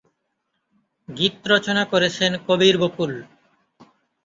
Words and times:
গীত 1.09 1.35
রচনা 1.45 1.83
করেছেন 1.91 2.31
কবির 2.47 2.75
বকুল। 2.77 3.11